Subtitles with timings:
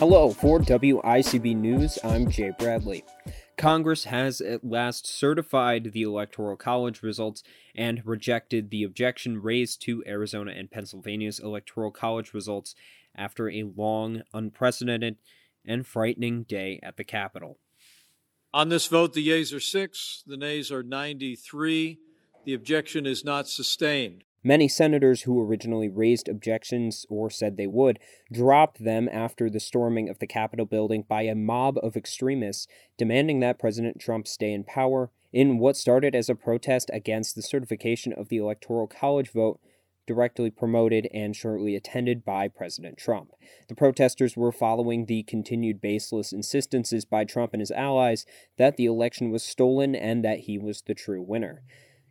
[0.00, 3.04] Hello, for WICB News, I'm Jay Bradley.
[3.58, 7.42] Congress has at last certified the Electoral College results
[7.74, 12.74] and rejected the objection raised to Arizona and Pennsylvania's Electoral College results
[13.14, 15.18] after a long, unprecedented,
[15.66, 17.58] and frightening day at the Capitol.
[18.54, 21.98] On this vote, the yeas are six, the nays are 93.
[22.46, 24.24] The objection is not sustained.
[24.42, 27.98] Many senators who originally raised objections or said they would
[28.32, 32.66] dropped them after the storming of the Capitol building by a mob of extremists
[32.96, 37.42] demanding that President Trump stay in power in what started as a protest against the
[37.42, 39.60] certification of the Electoral College vote
[40.06, 43.32] directly promoted and shortly attended by President Trump.
[43.68, 48.24] The protesters were following the continued baseless insistences by Trump and his allies
[48.56, 51.62] that the election was stolen and that he was the true winner.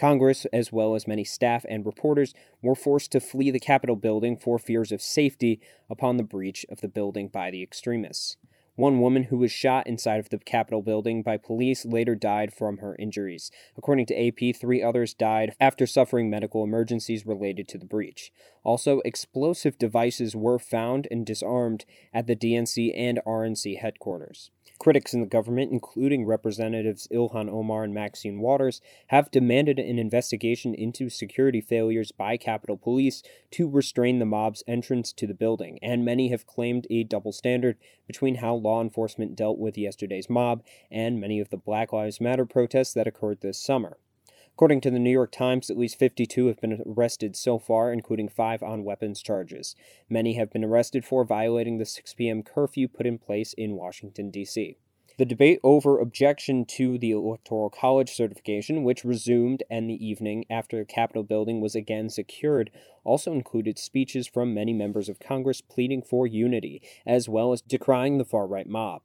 [0.00, 2.32] Congress, as well as many staff and reporters,
[2.62, 6.80] were forced to flee the Capitol building for fears of safety upon the breach of
[6.80, 8.38] the building by the extremists.
[8.76, 12.78] One woman who was shot inside of the Capitol building by police later died from
[12.78, 13.50] her injuries.
[13.76, 18.32] According to AP, three others died after suffering medical emergencies related to the breach.
[18.64, 24.50] Also, explosive devices were found and disarmed at the DNC and RNC headquarters.
[24.80, 30.74] Critics in the government, including Representatives Ilhan Omar and Maxine Waters, have demanded an investigation
[30.74, 36.02] into security failures by Capitol Police to restrain the mob's entrance to the building, and
[36.02, 41.20] many have claimed a double standard between how law enforcement dealt with yesterday's mob and
[41.20, 43.98] many of the Black Lives Matter protests that occurred this summer.
[44.54, 48.28] According to the New York Times, at least 52 have been arrested so far, including
[48.28, 49.74] five on weapons charges.
[50.08, 52.42] Many have been arrested for violating the 6 p.m.
[52.42, 54.76] curfew put in place in Washington, D.C.
[55.20, 60.78] The debate over objection to the Electoral College certification, which resumed in the evening after
[60.78, 62.70] the Capitol building was again secured,
[63.04, 68.16] also included speeches from many members of Congress pleading for unity, as well as decrying
[68.16, 69.02] the far right mob.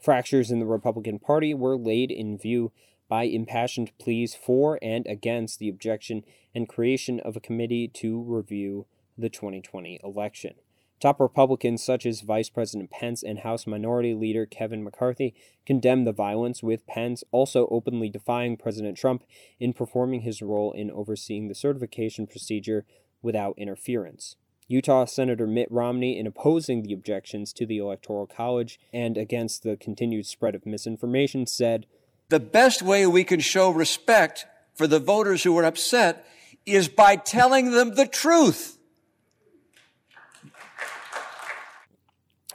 [0.00, 2.72] Fractures in the Republican Party were laid in view
[3.08, 6.24] by impassioned pleas for and against the objection
[6.54, 8.86] and creation of a committee to review
[9.16, 10.54] the 2020 election.
[11.00, 15.32] Top Republicans such as Vice President Pence and House Minority Leader Kevin McCarthy
[15.64, 19.22] condemned the violence, with Pence also openly defying President Trump
[19.60, 22.84] in performing his role in overseeing the certification procedure
[23.22, 24.34] without interference.
[24.66, 29.76] Utah Senator Mitt Romney, in opposing the objections to the Electoral College and against the
[29.76, 31.86] continued spread of misinformation, said,
[32.28, 36.26] the best way we can show respect for the voters who are upset
[36.66, 38.78] is by telling them the truth.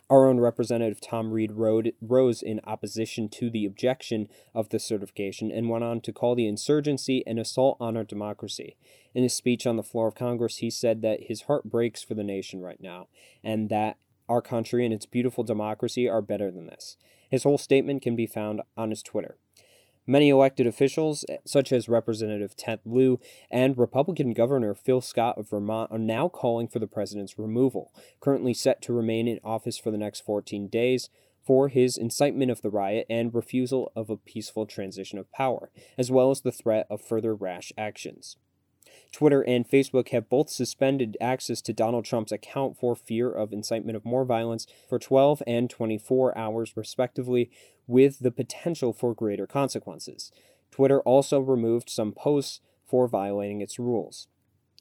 [0.09, 5.69] Our own Representative Tom Reed rose in opposition to the objection of the certification and
[5.69, 8.78] went on to call the insurgency an assault on our democracy.
[9.16, 12.13] In his speech on the floor of Congress, he said that his heart breaks for
[12.13, 13.07] the nation right now
[13.44, 13.97] and that
[14.29, 16.95] our country and its beautiful democracy are better than this.
[17.28, 19.38] His whole statement can be found on his Twitter.
[20.06, 23.19] Many elected officials, eh, such as Representative Ted Lieu
[23.50, 28.53] and Republican Governor Phil Scott of Vermont, are now calling for the president's removal, currently
[28.53, 31.09] set to remain in office for the next 14 days
[31.42, 36.12] for his incitement of the riot and refusal of a peaceful transition of power, as
[36.12, 38.38] well as the threat of further rash actions.
[39.13, 43.96] Twitter and Facebook have both suspended access to Donald Trump's account for fear of incitement
[43.96, 47.50] of more violence for 12 and 24 hours, respectively,
[47.85, 50.31] with the potential for greater consequences.
[50.72, 54.28] Twitter also removed some posts for violating its rules.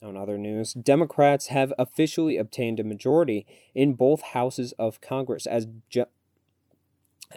[0.02, 5.68] On other news, Democrats have officially obtained a majority in both houses of Congress as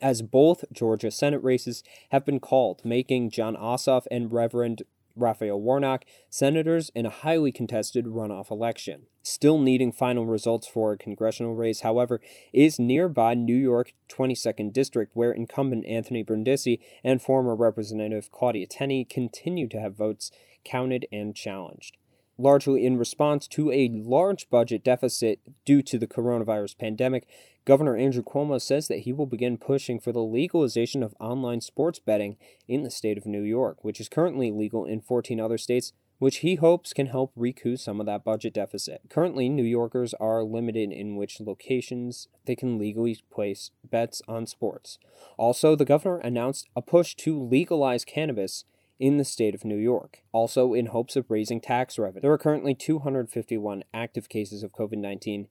[0.02, 4.84] as both Georgia Senate races have been called, making Jon Ossoff and Reverend
[5.16, 9.04] Raphael Warnock, senators in a highly contested runoff election.
[9.24, 12.22] Still needing final results for a congressional race, however,
[12.54, 19.06] is nearby New York 22nd District, where incumbent Anthony Brindisi and former Representative Claudia Tenney
[19.06, 20.32] continue to have votes
[20.64, 21.98] counted and challenged
[22.38, 27.28] largely in response to a large budget deficit due to the coronavirus pandemic,
[27.66, 31.98] Governor Andrew Cuomo says that he will begin pushing for the legalization of online sports
[31.98, 35.92] betting in the state of New York, which is currently legal in 14 other states,
[36.20, 39.02] which he hopes can help recoup some of that budget deficit.
[39.10, 45.00] Currently, New Yorkers are limited in which locations they can legally place bets on sports.
[45.36, 48.64] Also, the governor announced a push to legalize cannabis
[49.00, 52.22] in the state of New York, also in hopes of raising tax revenue.
[52.22, 55.48] There are currently 251 active cases of COVID 19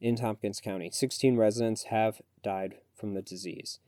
[0.00, 0.90] in Tompkins County.
[0.90, 3.80] 16 residents have died from the disease.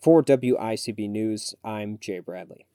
[0.00, 2.65] For WICB News, I'm Jay Bradley.